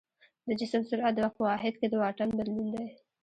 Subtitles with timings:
[0.47, 2.85] د جسم سرعت د وخت په واحد کې د واټن بدلون دی.